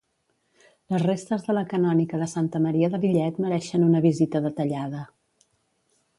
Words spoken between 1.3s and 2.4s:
de la canònica de